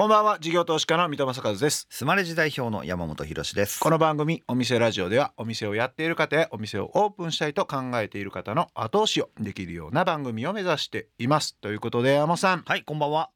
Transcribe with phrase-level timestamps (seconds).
[0.00, 1.86] こんばんは事業投資家の三戸正和です。
[1.90, 3.78] スマレジ代表の山本博です。
[3.80, 11.54] この番組お店ラジオではお店をやっている方やお店をオープンしたいと考えている方の後押しをできるような番組を目指しています。
[11.56, 12.62] ということで山本さん。
[12.62, 13.28] はいこんばんは。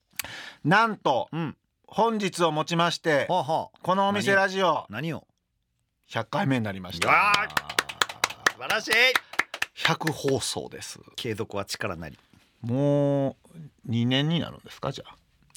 [0.64, 1.54] なんとうん。
[1.87, 5.27] 本日をもちましてはあはあこのお店ラジオ何を
[6.09, 7.11] ？100回目になりました。
[8.53, 8.93] 素晴らしい。
[9.85, 10.99] 100放送です。
[11.17, 12.19] 継続は力なり。
[12.62, 13.37] も
[13.87, 15.05] う2年になるんですかじゃ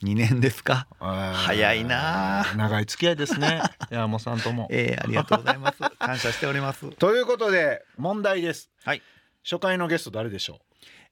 [0.04, 0.88] 2年ですか？
[1.00, 2.41] あ早いな。
[2.52, 3.61] あ長い付き合いですね。
[3.89, 4.68] 山本さんとも。
[4.71, 5.79] えー、ありがとうございます。
[5.97, 6.89] 感謝しております。
[6.97, 8.70] ということで問題です。
[8.86, 9.01] はい。
[9.43, 10.60] 初回のゲスト誰でしょ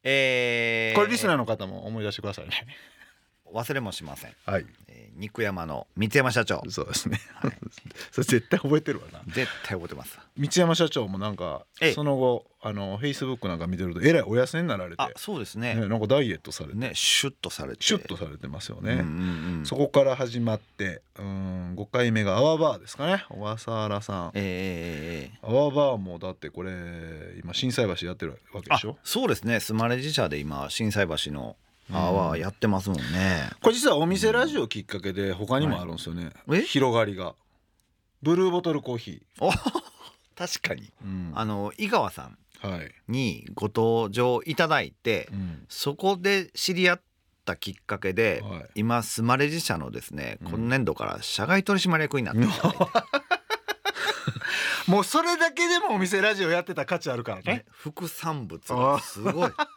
[0.04, 2.52] えー、うこれリスナーの方も思い出してくださいね
[3.54, 4.66] 忘れもしません、はい。
[4.88, 6.62] えー肉山の三山社長。
[6.68, 7.52] そうですね、はい。
[8.12, 9.22] それ絶対覚えてるわな。
[9.28, 10.20] 絶対覚えてます。
[10.36, 11.94] 三山社長もなんかええ。
[11.94, 15.74] その後あのフェイスブックなんか見てるとえらいお痩せになられてあそうですね。
[15.76, 17.86] ね、なんかダイエットされて、ねシュッとされて。
[17.86, 19.06] シュッとされてますよね、うんうん
[19.60, 19.66] うん。
[19.66, 23.24] そこから始まってうん5回目がアワーバーですかね。
[23.30, 24.32] 小笠原さん。
[24.34, 26.74] えーえーアワーバーもだってこれ
[27.42, 28.98] 今心斎橋やってるわけであしょ？
[29.06, 29.62] そうですね。
[29.62, 31.56] スマレジ社で今心斎橋の
[31.92, 36.60] アワーやってますもんね、これ実はお店ラジオきっかけで他にもあるんですよね、はい。
[36.60, 36.62] え？
[36.64, 37.36] 広がりが。
[38.24, 39.52] ブルーボトルコーヒお
[40.36, 40.92] 確かに。
[41.04, 41.32] ー、うん。
[41.36, 45.66] あの井川さんはい、にご登場いただいてうん。
[45.70, 47.02] そこで知り合っ
[47.46, 48.66] たきっかけで、はい。
[48.76, 50.48] 今スマレジ社のですねうん。
[50.50, 52.72] 今年度から社外取締役になっていただい。
[52.72, 52.78] て、
[54.92, 57.44] もうそれだけでもお店ラジオやってた価値あるからね。
[57.44, 59.52] ね副産物がすごい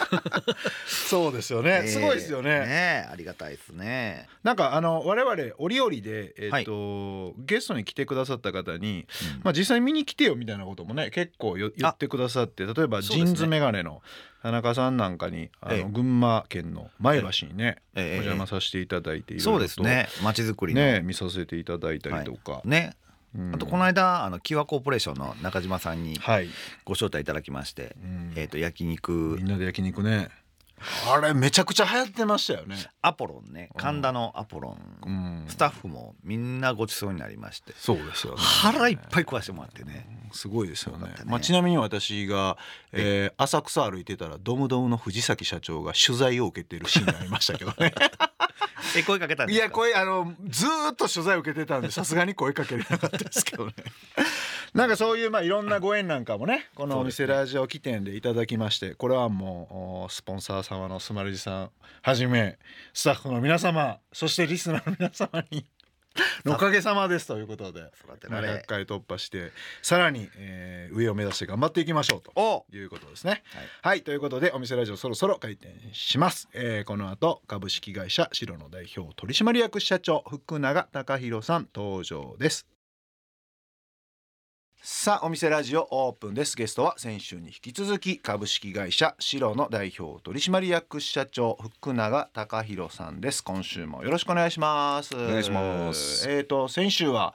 [0.86, 2.60] そうですよね、すごいですよね。
[2.60, 4.28] ねありがたいですね。
[4.42, 9.06] なんかあの我々折々で、えっとゲストに来てくださった方に、
[9.42, 14.02] まあ、実際見に来てよみたいなこともね結構よ言ってくださって例えばジーンズメガネの
[14.42, 15.84] 田中さんなんかにあの、ええ。
[15.84, 18.20] 群馬県の前橋にね、ええ。
[18.20, 20.08] お邪魔させていただいていろいろとそうですね。
[20.22, 20.80] まちづくりの。
[20.80, 23.01] ね見させていただいたりとか、ねうん
[23.54, 26.48] あとこの間あのキワコーポレーションの中島さんにはい、
[26.84, 28.32] ご招待いただきまして、うん。
[28.36, 29.36] えっ、と焼肉。
[29.38, 30.28] みんなで焼肉ね。
[31.08, 33.70] あれめちゃくちゃ流行ってましたよね、アポロンね。
[33.74, 33.80] うん。
[33.80, 37.72] 神田のアポロン、うん、スタッフもみんなごちそうになりまして。
[37.76, 38.40] そうですよね。
[38.40, 40.06] 腹いっぱい食わしてもらってね。
[40.32, 41.08] すごいですよね。
[41.08, 41.14] ね。
[41.24, 42.56] まあ、ちなみに私が、
[42.92, 47.92] えー浅草歩いてたらドムドムの藤崎社長が取材を受けてるシーンがありましたけどね
[49.00, 49.64] え声かけたんですか？
[49.64, 53.74] いや声あのずーっと取材を受けてたんでさすがに声かけれなかったですけどね。
[54.74, 61.70] なんかそういうまあいろんなご縁なんかもねこのお店ラジオ起点でいただきましてこれはもうおスポンサー様のスマルジさん
[62.00, 62.58] はじめ
[62.94, 65.64] スタッフの皆様そしてリスナーの皆様にの
[66.46, 69.52] おかげさまですということでまあ育てられ100回突破して
[69.82, 73.42] さらに、えー上を目指して頑張っていきましょうとおいうことですね。
[73.82, 76.48] はいはい、ということでお店ラジオそろそろ開店します。
[76.52, 82.71] えーこの後株式会社白の代表取締役社長福永隆弘さん登場です。
[84.84, 86.56] さあお店ラジオオープンです。
[86.56, 93.44] ゲストは先週に引き続き株式会社白の代表取締役社長福永隆弘さんです。
[93.44, 95.14] 今週もよろしくお願いします。
[95.14, 96.28] お願いします。
[96.28, 97.32] えっ、と先週は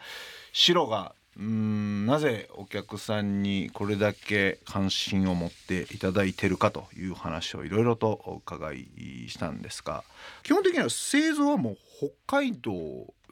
[0.51, 8.89] 白がうーんなぜお客さんにこれだけ関心を持っていただいてるかという話をいろいろとお伺い
[9.29, 10.03] したんですが
[10.43, 11.77] 基本的には製造はもう
[12.27, 12.73] 北海道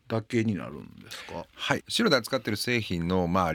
[0.07, 1.45] だけになるんですか？
[1.53, 3.53] はい、白で扱ってる製品のまあ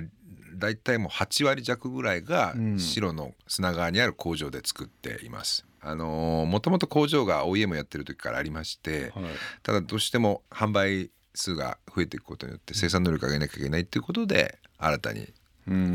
[0.54, 5.66] 大体もう8割弱ぐらいがうん白の砂川にある工場で作っています。
[5.82, 9.24] あのもともと工場が OEM やってる時からありましてはい
[9.62, 15.32] ただどうしても販売数が増えていくことによって生産能力を上げなきゃいけないっていうことで新たに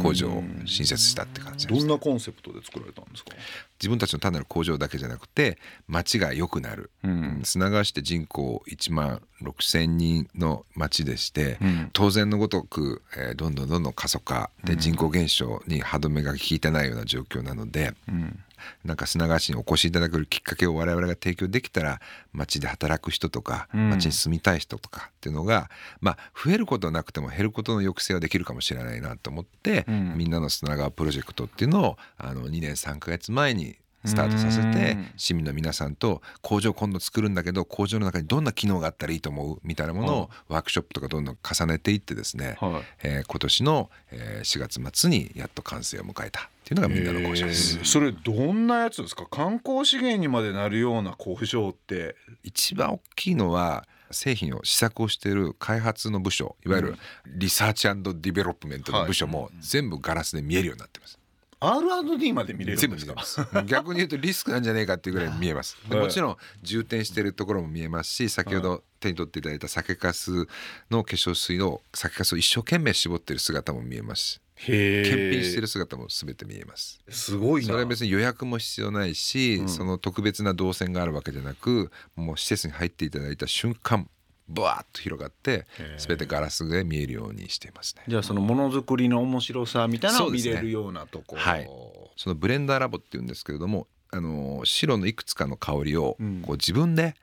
[0.02, 3.32] 工場を新設したって感じどんなコンセプトで作られたんですか、
[3.80, 7.42] 自分たちの単なる工場だけじゃなくて町が良くなる、うん。
[7.44, 11.90] 砂川市って人口1万6,000人の町でして、うん。
[11.94, 18.40] 当然のごとく、えーどんどんどんどん過疎化で人口減少に歯止めが効いてないような状況なので、うん
[18.84, 22.02] なんか砂川市にお越しいただくきっかけを我々が提供できたら
[22.34, 23.90] 町で働く人とかうん。
[23.90, 25.70] 町に住みたい人とかっていうのが、
[26.02, 30.14] まあ増えることはなくても減ることの抑制はできるかもしれないなと思って、うん。
[30.18, 35.12] みんなの砂川プロジェクトっていうのをあの2年3ヶ月前にスタートさせてうん。
[35.18, 39.60] 市民の皆さんと工場今度作るんだけど工場の中にどんな機能があったらいいと思う？
[39.64, 42.84] みたいなものをワークショップとかどんどん重ねていってですね、はい。
[43.04, 47.78] えー今年のえー4月末にやっと完成を迎えたっていうのがみんなの工場です。
[47.78, 47.86] えー。
[47.86, 49.28] それどんなやつですか？
[49.30, 52.16] 観光資源にまでなるような工場って。
[52.42, 56.96] 一番大きいのは製品を試作をしている開発の部署いわゆる
[57.28, 61.20] リサーチディベロップメントの部署も全部ガラスで見えるようになってます。
[61.60, 63.44] R&D まで見れるん全部です。
[63.46, 65.78] か逆に言うとリスクなんじゃねえかっていうぐらい見えます。
[65.88, 70.48] もちろん充填してるところも見えますし先ほど手に取っていただいた酒粕
[70.90, 77.00] の化粧水の酒粕を一生懸命絞ってる姿も見えますし検品してる姿も全て見えます。
[77.10, 77.68] すごいな。
[77.68, 79.70] それは別に予約も必要ないし、うん。
[79.70, 84.10] その特別な動線があるわけじゃなくもう施設に入っていただいた瞬間
[84.48, 85.66] バーッと広がって
[85.98, 88.04] 全てガラスで見えるようにしていますね。
[88.08, 91.42] じゃあそのものづくりの面白さみたいなのを見れるようなところ。
[91.42, 91.70] はい。
[92.16, 96.42] そのブレンダーラボっていうんですけれどもあの白のいくつかの香りをうん。
[96.42, 97.16] こう自分で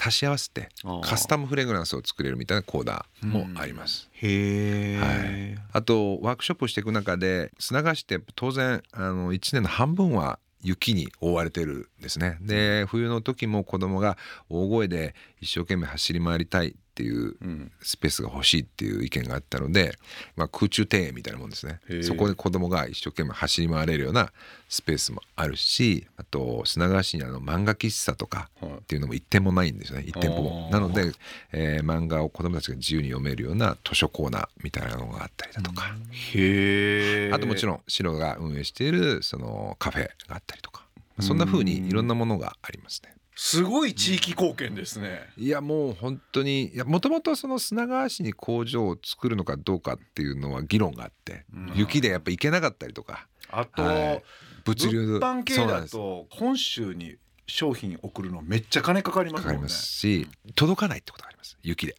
[0.00, 0.68] 足し合わせて
[1.02, 4.08] カスタムフレグランスを作れるみたいなコーナーもあります。
[4.12, 5.58] へえ、はい。
[5.72, 12.38] あとワークショップをしていく中で砂川市って当然あの1年の半分は雪に覆われてるんですね。
[12.40, 14.16] で冬の時も子供が
[14.48, 17.72] 大声で一生懸命走り回りたいっていううん。
[17.82, 19.96] スペースが欲しいっていう意見があったので、
[20.36, 21.80] まあ、空中庭園みたいなもんですね。
[22.02, 24.32] そこで子供が一生懸命走り回れるような
[24.68, 28.70] スペースもあるしあと砂川市にあの漫画喫茶とかはい。
[28.72, 30.04] っていうのも一店もないんですよね。
[30.06, 30.68] 一店舗も。
[30.70, 31.12] なので、
[31.52, 35.96] えー漫画を子供たちが自由に読めるような図書コーナーみたいなのがあったりだとか、
[36.34, 37.32] へえ。
[37.32, 40.84] あともちろん白が運営しているそのカフェがあったりとか。
[41.20, 43.14] そんな風にいろんなものがありますね。
[43.36, 45.28] すごい地域貢献ですね。
[45.36, 51.72] いやもう本当にもともとその砂川市に工場を作るのかどうかっていうのは議論があって、うん。
[51.74, 54.22] 雪でやっぱ行けなかったりとか、あと、はい
[54.64, 57.16] 物流物販系だと本州に
[57.46, 59.44] 商品送るのめっちゃ金かかりますね。
[59.44, 61.58] かかりますし届かないってことがあります。
[61.62, 61.96] 雪で。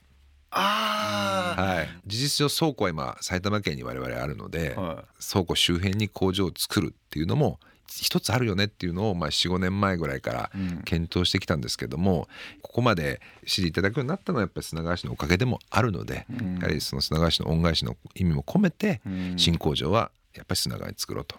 [0.52, 7.60] あはい、事実上倉庫は今埼玉県に我々あるので、あ、は倉庫周辺に工場を作るっていうのも
[7.92, 10.82] 一つあるよねっていうのを、まあ、45年前ぐらいからいうん。
[10.84, 12.28] 検討してきたんですけども
[12.62, 16.56] ここまで支持いただくようになったのはやっぱり砂川市のおかげでもあるので、うん。
[16.60, 19.34] やはりその砂川市の恩返しの意味も込めて、うん。
[19.38, 21.36] 新工場はやっぱり砂川に作ろうと。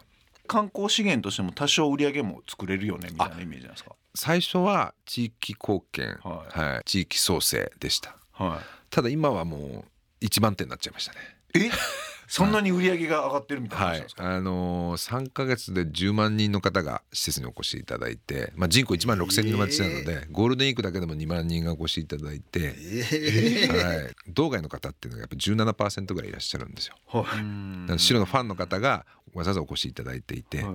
[0.47, 3.93] 観光資源としても多少売り上げも作れるよねみたいなイメージなんですか？
[4.15, 6.83] 最初は地域貢献、ははい。
[6.85, 8.17] 地域創生でした。
[8.33, 8.61] は
[8.91, 9.85] ただ今はもう
[10.21, 11.19] 一番手になっちゃいましたね。
[11.42, 11.71] いえ？
[12.33, 14.07] そんなに売り上げが上がってるみたいなはい。
[14.17, 26.97] あのー、3ヶ月で10万人の方が施設にお越しいただいて、まあ、人口1万6千人の町なので、ゴールデンウィークだけでも2万人がお越しいただいて、はい、道外の方っていうのがやっぱ17%ぐらいいらっしゃるんですよ。
[27.99, 30.75] 白のファンの方がわざわざお越しいただいていて、はい。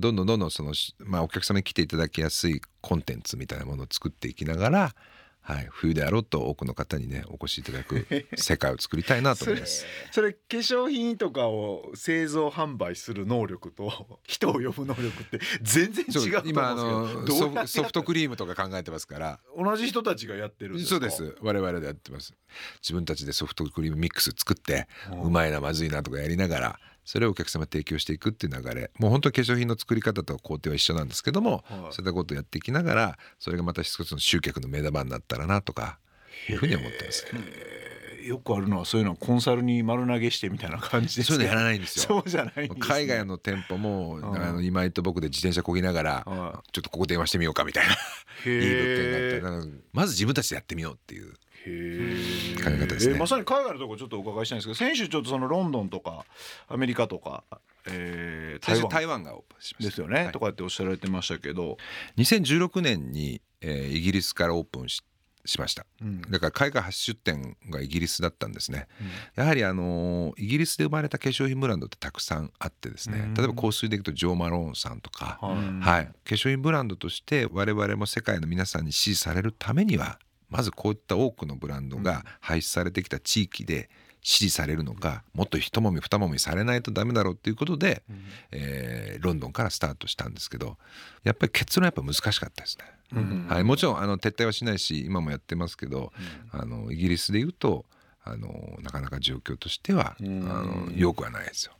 [0.00, 4.94] どんどんどんどんその、まあ、お客様に来ていただきやすいコンテンツみたいなものを作っていきながら、
[5.42, 8.06] はい、冬であろうと多くの方にねお越しいただく
[8.36, 9.84] 世界を作りたいなと思います。
[10.12, 19.40] それ化粧品とかを製造販売する能力と 人を呼ぶ能力って全然違そううと思うんですけどソフソフトクリームとか考えてますから。
[19.56, 21.36] 同じ人たちがやってるんですかそうです。
[21.40, 22.34] 我々でやってます。
[22.82, 25.20] 自分たちでソフトクリームミックス作ってうん。
[25.22, 28.90] うまいなまずいなとかやりながらそれをお客様に提供していくっていう流れ。
[28.98, 31.92] もう本当に化粧品の作り方と工程は一緒なんですけども、はい。
[31.92, 35.98] そういったことをやっていきながらそれがまた一つの集客の目玉になったらなとか
[36.48, 37.40] いうふうに思ってますね。
[37.44, 37.90] えー。
[38.26, 42.04] よくあるのはそういうのをコンサルに丸投げしてみたいな感じですそういうのやらいないんですよ。
[42.06, 42.76] そうじゃないんですね。
[42.80, 47.92] 海外の店舗もうんあの今井と僕で自転車こぎながらはちょっとここ電話してみようかみたいな。
[47.92, 49.46] いい物件があった。
[49.46, 51.32] らなんかまず自分たちでやってみようっていう。
[51.66, 53.14] へ考え方ですね。
[53.14, 56.24] えーまさに海外のところちょっとお伺いしたいんですけど先週ちょっとそのロンドンとか
[56.68, 57.44] アメリカとか、
[57.86, 58.88] えー、台湾。
[58.88, 59.90] 台湾がオープンしました。
[59.90, 60.32] ですよね、はい。
[60.32, 61.78] とかっておっしゃられてましたけど、
[62.18, 65.02] 2016年に、えーイギリスからオープンし
[65.44, 65.86] しました。
[66.02, 66.22] うん。
[66.22, 68.88] だから海外初出店がイギリスだったんですね。
[69.34, 73.18] やはりあのーイギリスで生まれた化粧品ブランドってたくさんあってですね。
[73.18, 73.34] うん。
[73.34, 75.56] 例えば香水でいくとジョー・マローンさんとか、はい。
[75.80, 80.18] はい、化粧品ブランドとして我々も世界の皆さんに支持されるためには
[80.48, 83.88] まずこういった多くのブランドが排出されてきた地域で
[84.22, 88.02] 支持されるのかもっと一もみ二もみされないとダメだろうっていうことで、
[88.50, 90.78] えーロンドンからスタートしたんですけど
[91.24, 92.84] やっぱり結論はやっぱ難しかったですね。
[93.12, 96.12] うんはい、もちろんあの撤退はしないし今もやってますけど、
[96.52, 97.84] あのイギリスでいうと
[98.22, 101.72] あのなかなか状況としては、うんあの良くはないですよ。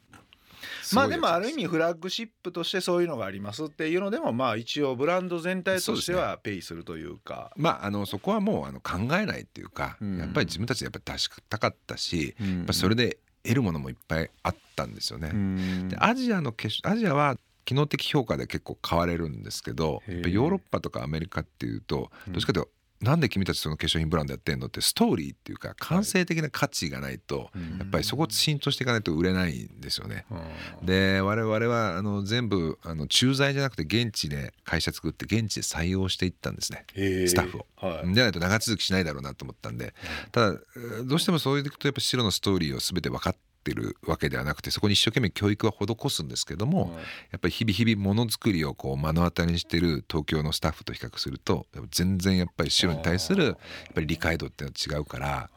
[0.92, 7.52] まあでもある意味味フラッグシップとしてそういうのがありますっていうのでもまあ一応ブランド全体としてはペイするというか。
[7.56, 10.18] まああのそこはもうあの考えないっていうか、うん。
[10.18, 12.56] やっぱり自分たちでやっぱり出したかったし、うん。
[12.58, 15.30] やっぱそれで得るものもいっぱいあったんですよね。
[15.32, 15.88] うん。
[15.88, 27.78] でアジアのアジアは機能的評価で結構買われるんですけどへえやっぱヨーロッパとかアメリカっていうとどっちかというと、なんで君たちその化粧品ブランドやってんのってストーリーっていうか感性的な価値がないと、うん。
[27.78, 30.26] やっぱりそこ浸透していかないと売れないんですよね。
[30.30, 30.86] うん。
[30.86, 36.84] で我々はあの全部あの駐在じゃなくて現地で会社作って現地で採用していったんですね。
[37.26, 37.66] スタッフを。
[37.76, 38.12] はい。
[38.12, 39.94] じゃないと長続きしないだろうなと思ったんで。
[40.32, 46.96] ただえーどうしてもそういうとやっぱ白のストーリーを全て分かっってるわけではなくてそこに一生懸命教育は施すんですけども、
[47.30, 53.56] やっぱり日々日々ものづくりをこう目の当たりにしてる東京のスタッフと比較すると全然やっぱり白に対するやっ
[53.94, 55.48] ぱり理解度っていうのは違うからや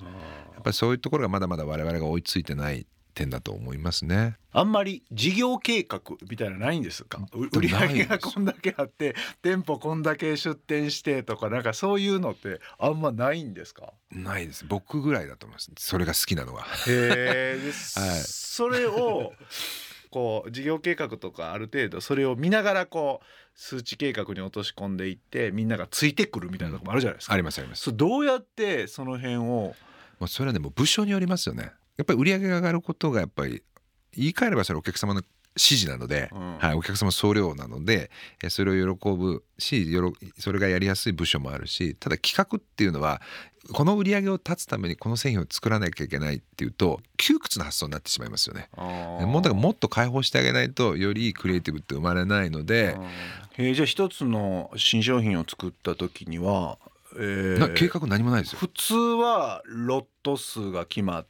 [0.60, 4.38] っぱりそういうところがまだまだ我々が追いついてない点だと思いますね。
[4.52, 7.20] あんまり事業計画みたいなのないんですか？
[7.54, 13.94] 売り上げがこんだけあって店舗こんだけ出店してとかなんかそういうのってあんまないんですか？
[14.12, 16.64] ないです僕ぐらいだと思いますそれが好きなのは。
[16.88, 17.60] へえ、
[18.00, 19.34] はいそれを
[20.12, 27.34] こう事業計画とかある程度それを見ながらこう数値計画に落とし込んでいってみんながついてくるみたいなとこもあるじゃないですか。
[27.34, 27.92] ありますあります。
[27.96, 29.42] どうやってその辺を？
[30.20, 31.72] もうそれはでも部署によりますよね。
[31.98, 33.64] やっぱり売り上げが上がることがやっぱり
[34.16, 35.22] 言い換えればそれお客様の
[35.56, 38.10] 指示なので、うんはい、お客様総量なので
[38.44, 39.88] えそれを喜ぶし
[40.40, 43.22] それがやりやすい部署もあるしただ企画っていうのは
[43.72, 48.68] この売り上げを立つためにこの製品を作らなきゃいけないっていうと窮屈な発想になってしまいますよね。
[48.76, 52.98] もうだからもっと開放してあげないとよりいいクリエイティブって生まれないので、
[53.58, 56.80] えーじゃあ一つの新商品を作った時には、
[57.16, 58.60] えーな計画何もないですよ。
[58.60, 61.30] 普通はロット数が決まって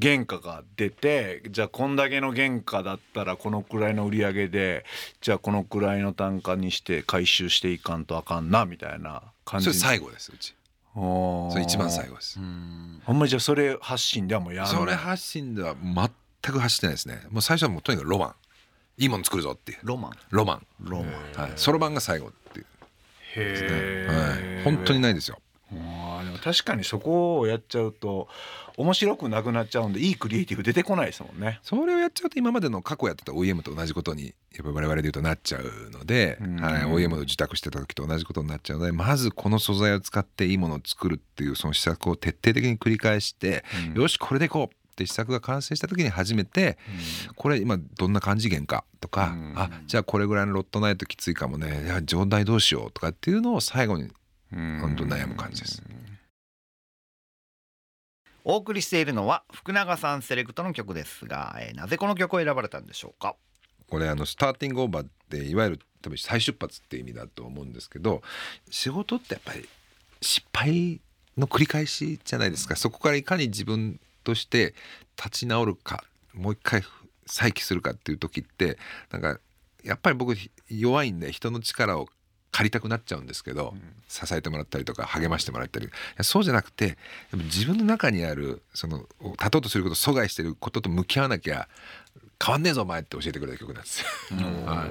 [0.00, 4.84] 原価が出てじゃあこんだけの原価だったらこのくらいの売り上げで
[5.20, 10.54] じゃあこのくらいの単価にして回収していかんとあかんなみたいな感じそれ最後ですうち。
[10.94, 12.38] そそれ一番最後です。
[12.38, 17.22] あんまりじゃあそれ発信ではもうやらないそれ発信では全く走ってないですね。
[17.30, 18.34] もう最初はもうとにかくロマン。
[19.00, 19.78] いいもの作るぞっていう。
[19.84, 20.66] ロマンロマン。
[20.80, 21.52] ロマンはい。
[21.54, 22.66] そろばんが最後っていう
[23.36, 23.68] ですね。
[23.70, 24.64] へはい。
[24.64, 25.38] 本当にないですよ。
[26.48, 28.26] 確かにそこをやっちゃうと
[28.78, 31.60] 面白くなくなっちゃうんでいいクリエイティブ出てこないですもんね。
[31.62, 36.56] それをやっちゃうと今までの過去やってた OEM と同じことにやっぱ我々で言うとなっちゃうので、うん。
[36.56, 44.00] はい、OEM を受託してた時と同じことになっちゃうのでまずこの素材を使っていいものを作るっていうその施策を徹底的に繰り返して、うん。
[44.00, 46.78] よしこれでいこうって施策が完成した時に初めて
[47.36, 49.52] これ今どんな感じ源かとか、うん。
[49.54, 54.08] あじゃあこれぐらいのロットないときついかもねいや状態どうしようとかっていうのを最後に
[54.50, 54.78] うん。
[54.80, 55.82] 本当悩む感じです。
[58.50, 63.36] お送りしているのは福永さんセレクトの曲ですが、えーなぜこの曲を選ばれたんでしょうか？
[63.90, 68.22] これあのスターティングオーバーっていわゆる多分再出発って意味だと思うんですけど
[68.70, 69.68] 仕事ってやっぱり
[70.22, 71.02] 失敗
[71.36, 72.74] の繰り返しじゃないですか。
[72.76, 74.74] そこからいかに自分として
[75.22, 76.02] 立ち直るか
[76.32, 76.82] もう一回
[77.26, 78.78] 再起するかっていう時って
[79.10, 79.40] なんか
[79.84, 80.34] やっぱり僕
[80.70, 82.08] 弱いんで人の力を
[82.58, 83.72] 借りたくなっちゃうんですけど、
[84.08, 85.88] 支えてもらったりとか励ましてもらったり。
[86.22, 86.98] そうじゃなくて
[87.32, 91.68] 自分の中にあるその立とうとすること阻害してることと向き合わなきゃ
[92.44, 94.06] 変わんねえぞお前って教えてくれた曲なんですよ。
[94.66, 94.90] はい、だ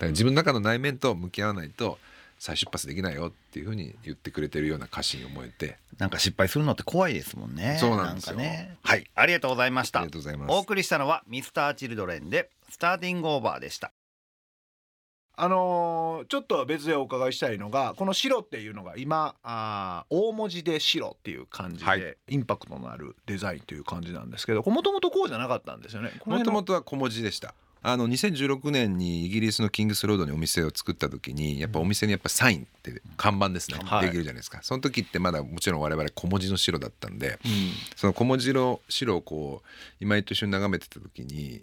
[0.00, 1.98] ら自分の中の内面と向き合わないと
[2.38, 5.76] 再出発できないよっていうふうに言ってくれてるような歌詞に思えて。
[5.98, 7.76] なんか失敗するのって怖いですもんね。
[7.78, 8.36] そうなんですよ。
[8.36, 8.78] かね。
[8.82, 9.04] はい。
[9.14, 9.98] ありがとうございました。
[9.98, 10.52] ありがとうございます。
[10.52, 13.92] お送りしたのはミスターチルドレンでスターティングオーバーでした
[15.36, 22.16] あのーちょっと別でお伺いしたいのがこの白っていうのが今あー大文字で白っていう感じで、はい。
[22.28, 26.12] インパクトのあるデザインという感じなんですけどもともとこうじゃなかったんですよね。
[26.24, 27.54] もともとは小文字でした。
[27.86, 34.06] あの2016年にイギリスのキングスロードにお店を作った時にやっぱお店にやっぱサインって看板ですね、はい。
[34.06, 34.60] できるじゃないですか。
[34.62, 37.72] その時ってまだもちろん我々小文字の白だったんでうん。
[37.94, 39.68] その小文字の白をこう
[40.00, 41.62] 今井と一緒に眺めてた時に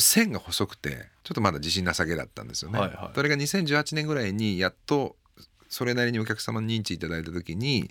[0.00, 2.78] 線が細くてちょっとまだ自信なさげだったんですよね。
[2.78, 3.14] はいはい。
[3.14, 5.16] それが2018年ぐらいにやっと
[5.68, 7.90] それなりにお客様に認知いただいた時に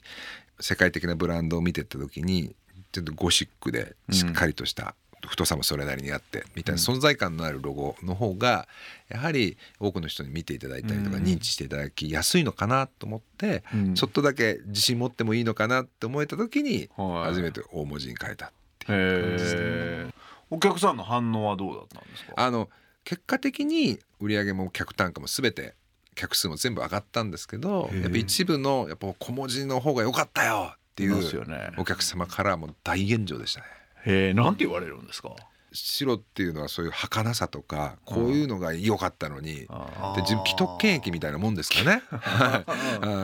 [0.60, 2.56] 世界的なブランドを見てった時に
[2.92, 4.96] ちょっとゴシックでしっかりとした
[5.26, 8.68] 太さもそれなりにあってみたいな存在感のあるロゴの方が
[9.10, 11.24] やはり多くの人に見ていただいたりとかうん。
[11.24, 13.94] 認知していただきやすいのかなと思ってうん。
[13.96, 17.30] ちょっとだけ自信持ってもいいのかなって思えた時にはい。
[17.30, 18.50] 初めて大文字に変えたっ
[18.80, 20.14] てへいう感じですね。
[20.52, 22.34] えお客さんの反応はどうだったんですか？
[22.36, 22.70] あの
[23.04, 25.76] 結果的に売り上げも客単価も全て
[26.16, 31.70] 客数も全部上がったんですけどやっぱ一部のやっぱ小文字の方が良かったよっていうね。
[31.78, 33.66] お客様からもう大炎上でしたね。
[34.06, 35.36] へえなんて言われるんですか？
[35.74, 42.02] 白っていうのはそういう儚さとかこういうのが良かったのにあで自分既得権益みたいなもんですかね。
[42.10, 42.64] はいあ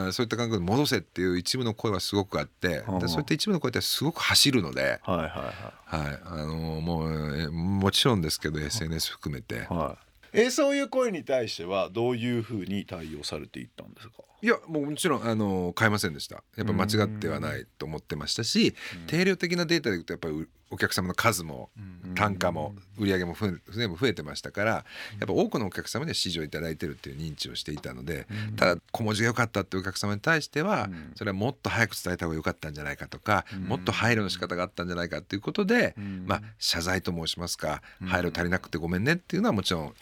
[0.08, 2.98] ー そういった感覚で戻せっていう一部の声はすごくあってうん。
[2.98, 9.60] でそういった一部の声ってすごく走るので、はいはいはい、あのーもうえもちろんですけど SNS 含めて。
[9.60, 9.64] はい。
[9.76, 10.04] はい
[10.36, 14.14] えそういう声に対してはどういうふうに対応されていったんですか？
[14.42, 16.42] いやもうもちろんあの変えませんでした。
[16.56, 18.74] やっぱ間違ってはないと思ってましたし
[19.06, 21.70] 定量的なデータでいくとやっぱりお客様の数も
[22.16, 23.36] 単価も売り上げも
[23.70, 24.84] 全部増えてましたからや
[25.24, 28.26] っぱ多くのお客様には支持をいただいてるっていう認知をしていたので
[28.56, 35.94] ただ小文字が良かったっていうお客様に対してはそれはもっと早く伝えた方が良かったんじゃないかとかもっと配慮の仕方があったんじゃないかっていうことで
[36.26, 39.92] まあ謝罪と申しますか配慮足りなくてごめんねっていうのはもちろんも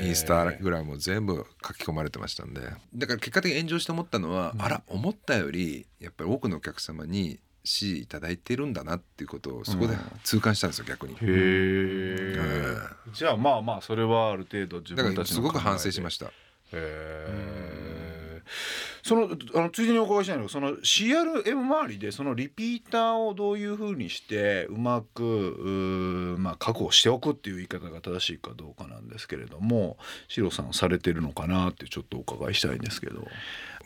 [0.00, 2.60] うインスタグラムも全部書き込まれてましたんで。
[2.94, 9.94] だから結果的に炎上して思ったのはあら思ったよりやっぱり多くのお客様に支持いただいてるんだなっていうことをそこで
[10.24, 11.14] 痛感したんですよ、逆に。
[11.14, 12.76] へえ、
[13.12, 16.26] じゃあまあまあそれはある程度自分たちすごく反省しました。
[16.26, 16.30] へ
[16.72, 18.42] え。
[19.02, 29.98] そのあのついでにお伺いしたいのがその CRM 周りでそのリピーターをどういうふうにしてうまくまあ、確保しておくっていう言い方が正しいかどうかなんですけれども
[30.28, 33.26] シロさんされてるのかなってちょっとお伺いしたいんですけど。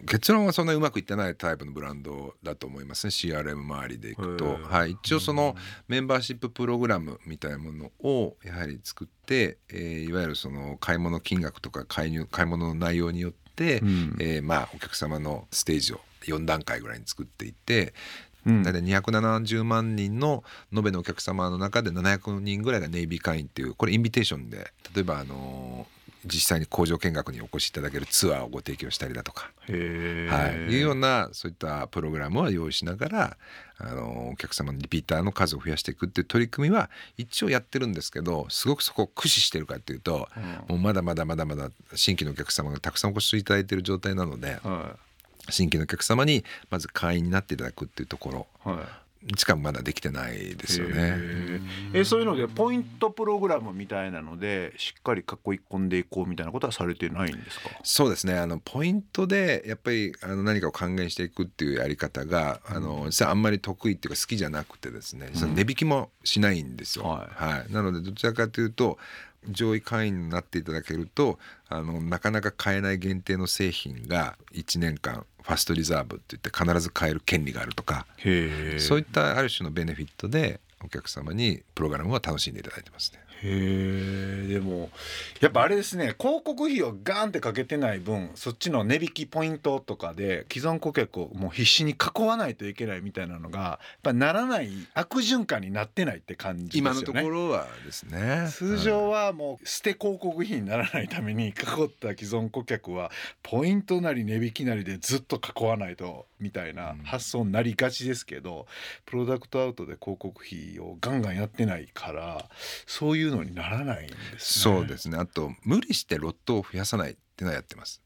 [0.07, 3.11] 結論はそんなにうまくいってないタイプのブランドだと思いますね。
[3.11, 5.55] CRM 周りでいくと、はい、一応その
[5.89, 17.95] メンバーシッププログラムみたいなものをやはり作って、えー、いわゆるその買い物金額とか買い入買い物の内容によって、うん、えー、まあお客様のステージを4段階ぐらいに作っていって
[18.45, 20.43] 大体270万人の
[20.75, 25.87] 延べのお客様の中で700人ぐらいがネイビー会員っていうこれインビテーションで例えばあの
[26.25, 33.37] 実際に工場見学にお越しいただけるツアーをご提供したりだとか、はい、いうようなそういったプログラムを用意しながら
[33.79, 40.29] あのお客様のリピーターの数を増やしていくっていう取り組みは一応やってるんですけどすごくそこを駆使してるかっていうと、
[40.69, 44.59] うん、もうまだまだまだまだ新規のお客様がたくさんお越しいただいてる状態なので。
[44.63, 45.13] はい。
[45.51, 48.77] 新規のお客様にまず会員になっていただくっていうところ、
[49.37, 51.17] しかもまだできてないですよね。
[51.95, 55.25] えそういうのでポイントプログラムみたいなのでしっかり囲
[55.57, 57.71] い込んでいこうみたいなことはされてないんですか？
[57.85, 58.37] そうですね。
[58.39, 67.05] あのポイントでやっぱりあの何かを還元していくっていうやり方があの実はあんまり得意っていうか好きじゃなくてですね、その値引きもしないんですよ。
[67.05, 68.99] はい、はい、なのでどちらかというと
[69.49, 78.07] 上位会員になっていただけるとあのなかなか買えない限定の製品が1年間ファストリザーブって言って必ず買える権利があるとか
[78.79, 83.22] そういったある種のベネフィットでお客様にプログラムは楽しんでいただいてますね。
[83.45, 84.91] へえでも
[85.41, 96.91] やっぱあれですね広告費をガンってかけてない分そっちの値引きポイントとかで既存顧客をもう必死に囲わないといけないみたいなのがやっぱならない悪循環になってないって感じですよね。
[96.91, 98.49] 今のところはですね。
[98.51, 101.55] 通常はもう捨て広告費にならないために囲っ
[101.89, 103.11] た既存顧客は
[103.43, 108.67] ポイントなり値引きなりでずっと囲わないとみたいな発想になりがちですけど、
[109.07, 112.49] プロダクトアウトで広告費をガンガンやってないから
[112.87, 114.75] そういうのにならないんですね。
[114.75, 115.17] そうですね。
[115.17, 118.03] あと無理してロットを増やさないっていうのはやってます。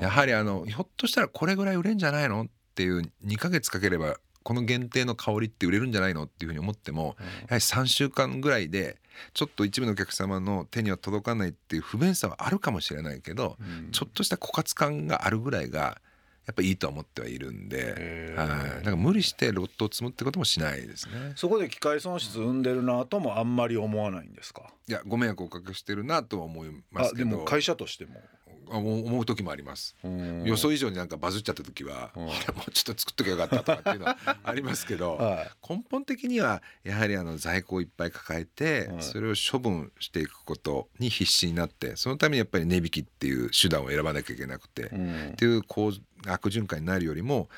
[0.00, 8.96] やはりあのひょっとしたらこれぐらい売れんじゃないのっていう2ヶ月かければこの限定の香りって売れるんじゃないのっていうふうに思っても、やはり3週間ぐらいで
[9.34, 13.56] ちょっと一部のお客様の手には届かないっていう不便さはあるかもしれないけど、
[13.92, 16.00] ちょっとした枯渇感があるぐらいが
[16.46, 21.34] やっぱいいと思ってはいるんで、はい、だから無理してロットを積むってこともしないですね。
[21.36, 24.72] そこで機械損失生んでるなともあんまり思わないんですか？
[24.88, 27.30] いやご迷惑をおかけしてるなとは思いますけど。
[27.30, 28.20] でも会社としても。
[28.68, 29.96] 思う時もあります。
[30.44, 32.26] 予想以上になんかバズっちゃった時はも
[32.66, 45.92] うちょっと作っときゃよかったとかっていうのはありますけど、 はい、根本的にはやはりあの在庫をいっぱい抱えて、それを処分していくことに必死になってそのためにやっぱり値引きっていう手段を選ばなきゃいけなくて、っていう構
[46.26, 47.48] 悪循環になるよりも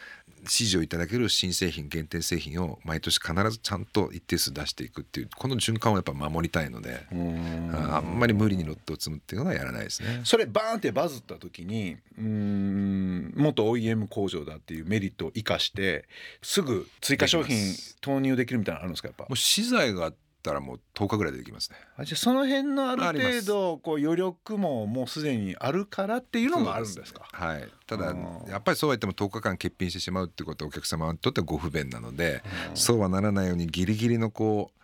[0.46, 10.20] 支持をいただける新製品限定製品を毎年必ずちゃんと一定数出していくっていうこの循環をやっぱ守りたいのであんまり無理にロットを積むっていうのはやらないですね。
[10.24, 16.06] それバーンってバズった時にうん元 OEM 工場だっていうメリットを生かして
[16.42, 17.56] すぐ追加商品
[18.00, 19.24] 投入できるみたいなのあるんですかやっぱ？
[19.24, 21.76] もう資材がったらもう10日ぐらいでできますね。
[21.96, 27.22] あじゃあその辺のある程度こう余力ももうすでにあるからっていうのもあるんですか？
[27.32, 27.68] はい。
[27.86, 28.14] ただ
[28.48, 32.42] やっぱりそうは言っても10日間欠品してしまうってことはお客様にとってはご不便なので
[32.74, 34.80] そうはならないようにギリギリのこう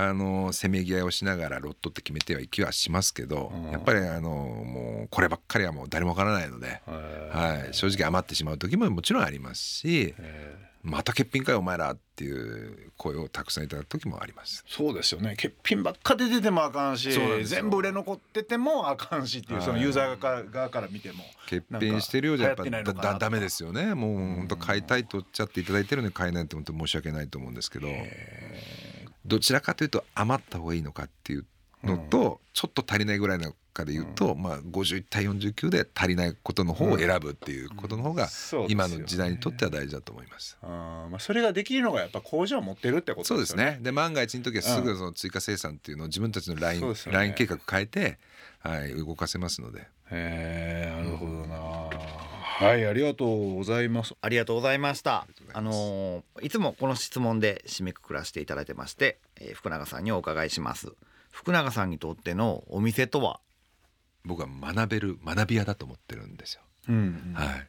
[0.00, 10.14] あのせめぎ合いをしながらロットって決めてはいきはしますけど、やっぱりあのもうこればっかりはもう誰もわからないので、はい、正直余ってしまう時ももちろんありますし、
[10.84, 14.64] また欠品かよお前らっていう声をたくさんいただく時もあります。
[14.68, 15.30] そうですよね。
[15.30, 17.10] 欠品ばっか出ててもあかんし
[17.42, 23.94] 全部売れ残っててもあかんしっていうそのユーザー側から見ても欠品してるようじゃやっぱだだめですよね。
[23.94, 27.88] もう本当買いたいとおっしゃっていただいてるのに買えないって本当申し訳ないと思うんですけど
[29.28, 31.46] どちらかというと余った方がいいのかっていう
[31.84, 38.28] のとちょっと足りないぐらいのかで言うと、まあ、51対49で足りないことの方を選ぶっていうことの方が
[38.68, 40.58] 今の時代にとっては大事だと思います。
[40.62, 43.78] あまあそれができるのがやっぱ工場を持ってるってことそうですね。
[43.80, 48.18] で万が一の時はすぐその追加生産っていうのを自分たちのライン,、ね、ライン計画変えて、
[48.58, 49.86] はい、動かせますので。
[50.10, 51.56] へえなるほどな、
[52.58, 54.16] はいありがとうございます。
[54.20, 55.28] ありがとうございました。
[55.52, 60.88] あのー、いつもこの質問で締めくくらせていただいてまして、えー、福永さんにお伺いします。
[61.30, 63.38] 福永さんにとってのお店とは？
[64.24, 66.98] 僕は学べる学び屋だと思ってるんですよ、うんう
[67.30, 67.46] ん、はい。
[67.46, 67.66] やっ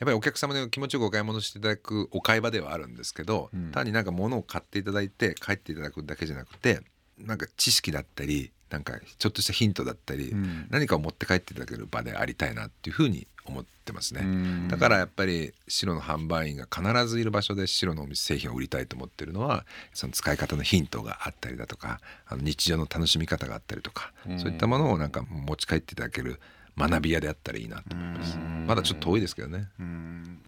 [0.00, 6.82] ぱりお客様で気持ちよくお買い物していただくお買い場ではあるんですけど、うん、単になんか物を買っていただいて帰っていただくだけじゃなくて
[7.16, 14.68] なんか知識だったりなんかちょっとしたヒントだったり、うん、何かを持って帰っていただける場でありたいなっていうふうに思ってますね。
[14.68, 26.40] だからやっぱり白の販売員が必ずいる場所で白のお店製品を売りたいと思ってるのはその使い方のヒントがあったりだとかあの日常の楽しみ方があったりとかそういったものをなんか持ち帰っていただける
[26.76, 28.36] 学び屋であったらいいなと思います。
[28.66, 29.68] まだちょっと遠いですけどね。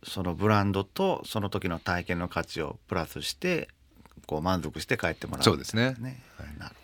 [0.05, 3.69] そのブランドとその時の体験の価値をプラスして
[4.27, 6.23] こう満足して帰ってもらう、そうですね、ね。
[6.37, 6.75] はい、なる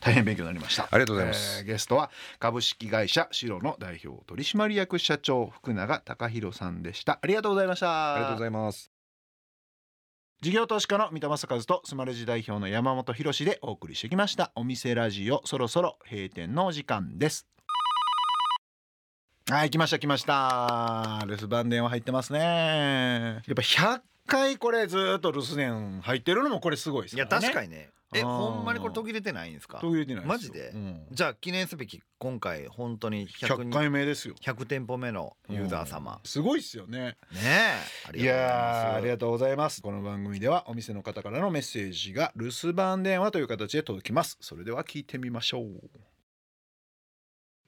[0.00, 0.84] 大変勉強になりました。
[0.84, 7.18] ありがとうございます、えー、ゲストは株式会社シロの代表取締役社長福永隆弘さんでした。
[7.22, 8.14] ありがとうございました。
[8.14, 8.90] ありがとうございます。
[10.40, 14.52] 事業投資家の三田正和とスマレジ代表の山本博でお送りしてきました。
[14.54, 17.48] お店ラジオそろそろ閉店のお時間です。
[19.50, 21.24] はい来ました来ました。
[21.26, 22.38] 留守番電話入ってますね。
[22.38, 27.18] やっぱ100回これずっと留守電入ってるのもこれすごいですね。
[27.18, 27.90] いや確かにね。
[28.14, 29.80] えほんまにこれ途切れてないんですか？
[29.80, 34.34] 途切れてないマジで、うん、じゃあ記念すべき今回本当に 100, 100回目ですよ。
[34.40, 36.98] 100店舗目のユーザー様、うん、すごいっすよね。
[36.98, 37.16] ね
[38.14, 38.18] え。
[38.18, 39.82] いやありがとうございます。
[39.82, 44.38] この番組ではお店の方からのメッセージが留守番電話という形で届きます。
[44.40, 45.64] それでは聞いてみましょう。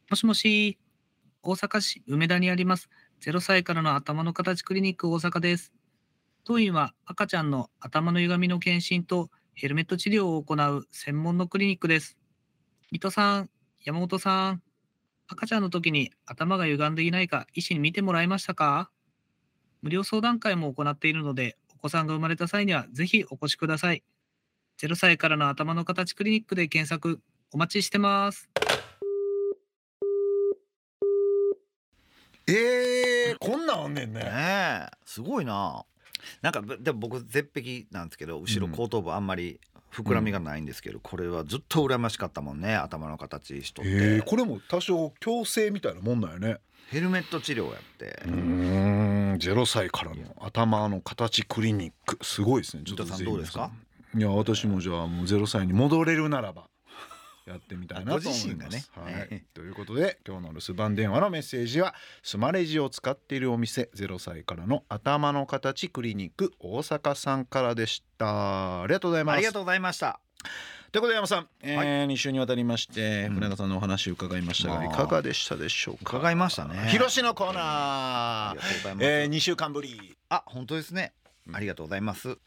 [0.09, 0.79] もしもし
[1.43, 2.89] 大阪市梅田にあります。
[3.21, 5.75] 0歳からの頭の形クリニック大阪です
[6.45, 12.17] 当院は赤ちゃんの頭の歪みの検診とヘルメット治療を行う専門のクリニックです。
[12.91, 13.51] 水戸さん、
[13.85, 14.63] 山本さん、
[15.29, 18.91] 赤ちゃんの時に頭が歪んでいないか医師に見てもらいましたか？
[19.83, 24.03] 無料相談会も行っているので、お子さんが生まれた際にはぜひお越しください。
[24.79, 27.21] 0歳からの頭の形クリニックで検索
[27.53, 28.49] お待ちしてます。
[32.49, 34.25] えー、こんなんあんねんね。
[34.25, 35.85] ねすごいな。
[36.43, 39.61] なんかでも僕絶壁なんですけど後ろ後頭部あんまり
[39.93, 46.59] 膨らみがないんですけど、うん、これはずっと羨ましかったもんね頭の形しとって、えー、これも多少矯正みたいなもんだよね。
[46.91, 48.23] ヘルメット治療やって。
[48.27, 52.19] うん0歳からの頭の形クリニック。
[52.25, 53.71] すごいですねちょっとさんどうですか？
[54.17, 56.70] いや私もじゃあもう0歳に戻れるならば
[57.47, 58.73] やってみたいなと思います。
[58.73, 68.83] ね、はい、ということで今日の留守番電話のメッセージはスマレジを使っているお店0歳からの頭の形クリニック大阪さんからでした。
[68.83, 69.37] ありがとうございます。
[69.37, 70.21] ありがとうございました。
[70.93, 76.19] ということで山さん、えーはい、2週にわたりまして福永さんのお話を伺いましたが、いかがでしたでしょうか？
[76.19, 76.89] 伺いましたね。
[76.89, 78.97] 広しのコーナー。
[79.01, 80.17] えー、2週間ぶり。
[80.29, 81.13] あ本当ですね。
[81.53, 82.39] ありがとうございます。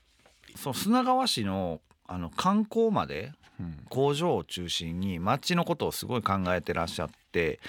[0.58, 3.32] その砂川市のあの観光まで
[3.89, 7.60] 工場を中心に町のことをすごい考えてらっしゃって、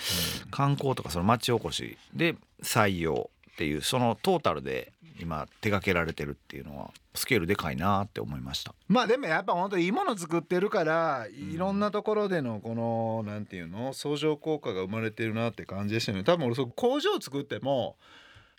[0.51, 8.75] 観光とかその町おこしで採用っていうそのトータルで今手掛けられてるっていうのはスケールでかいなって思いました。
[8.89, 16.25] まあでもやっぱ本当いいもの作ってるからいろんなところでのこのなんていうの相乗効果が生まれてるなって感じでしたね。
[16.25, 17.97] 多分俺そ工場作っても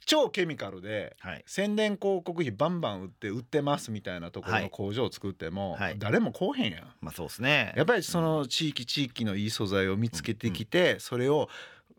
[0.06, 1.16] 超ケミカルで、
[1.46, 7.74] 宣伝広告費バンバン売って売ってますみたいなところの工場を作っても、誰も来へんやん、まあそうですね。
[7.76, 11.50] やっぱりその地域地域のいい素材を見つけてきて、それを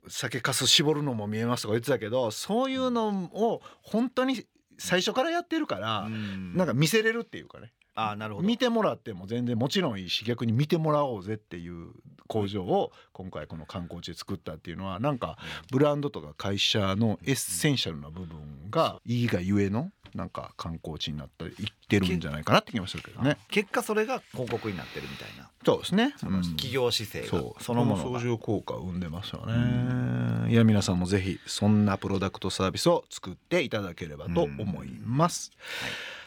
[0.09, 4.47] 酒かす絞るのも見えますとか言ってたけどそういうのを本当に
[4.79, 7.73] 最初からやってるから、なんか見せれるっていうかね。
[7.99, 8.47] あなるほど。
[8.47, 11.88] 見てもらっても全然もちろんいいし逆に見てもらおうぜっていう
[12.26, 15.38] 工場を今回この観光地で作ったっていうのはなんか
[15.70, 23.36] ブランドとか会社のエッセンシャルな部分がいいがゆえのなんか観光地になったりいってるんじゃないかなって気がするけどね。
[23.48, 25.50] 結果それが広告になってるみたいな。
[25.64, 26.14] そうですね。
[26.16, 30.50] その企業姿勢がそのもの相乗効果を生んでますよね。
[30.50, 35.52] いや皆さんもぜひそんなプロダクトサービスを作っていただければと思います。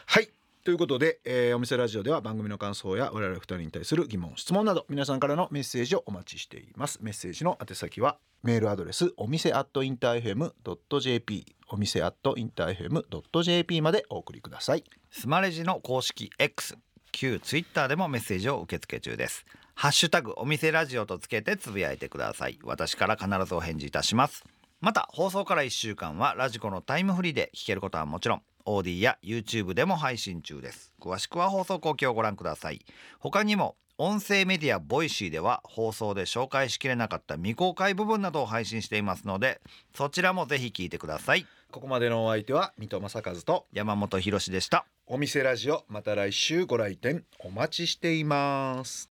[0.06, 0.28] はい
[0.62, 6.98] ということで、えー、お店ラジオでは番組の感想や我々二人に対する疑問質問など皆さんからのメッセージをお待ちしています。
[7.00, 14.84] メッセージの宛先はメールアドレスお店アットインターフェムドット JP お店アットインターフェムドット JP までお送りください。
[15.10, 16.76] スマレジの公式 X
[17.10, 19.46] 旧ツイッターでもメッセージを受け付け中です。
[19.74, 22.58] ハッシュタグお店ラジオとつけてつぶやいてください。
[22.64, 24.44] 私から必ずお返事いたします。
[24.82, 30.92] また放送から1週間はラジコのタイムフリーで聞けることはもちろん OD や YouTube でも配信中です。
[31.00, 32.80] 詳しくは放送後期をご覧ください。
[33.18, 39.60] 他にも音声メディアボイシーでは放送で紹介しきれなかった未公開部分などを配信していますので
[39.94, 41.46] そちらもぜひ聞いてください。
[41.70, 44.86] ここまでのお相手は水戸正和と山本博史でした。
[45.06, 49.08] お店ラジオまた来週ご来店お待ちしています